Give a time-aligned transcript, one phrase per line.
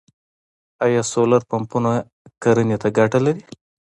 [0.85, 1.91] آیا سولر پمپونه
[2.41, 3.43] کرنې ته ګټه لري؟